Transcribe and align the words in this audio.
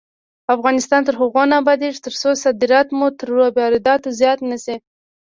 افغانستان 0.55 1.01
تر 1.07 1.15
هغو 1.21 1.43
نه 1.49 1.55
ابادیږي، 1.61 1.99
ترڅو 2.05 2.29
صادرات 2.43 2.87
مو 2.97 3.07
تر 3.19 3.27
وارداتو 3.37 4.09
زیات 4.19 4.39
نشي. 4.49 4.75